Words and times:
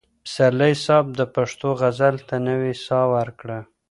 پسرلي 0.25 0.73
صاحب 0.85 1.07
د 1.19 1.21
پښتو 1.35 1.67
غزل 1.81 2.15
ته 2.27 2.35
نوې 2.47 2.73
ساه 2.85 3.05
ورکړه. 3.15 3.59